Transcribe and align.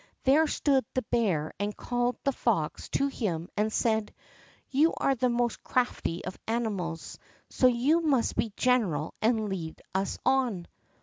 There 0.23 0.47
stood 0.47 0.83
the 0.95 1.03
bear 1.03 1.53
and 1.59 1.77
called 1.77 2.17
the 2.23 2.31
fox 2.31 2.89
to 2.89 3.05
him, 3.05 3.49
and 3.55 3.71
said: 3.71 4.11
"You 4.71 4.95
are 4.97 5.13
the 5.13 5.29
most 5.29 5.63
crafty 5.63 6.25
of 6.25 6.39
animals, 6.47 7.19
so 7.51 7.67
you 7.67 8.01
must 8.01 8.35
be 8.35 8.51
general, 8.57 9.13
and 9.21 9.47
lead 9.47 9.79
us 9.93 10.17
on." 10.25 10.67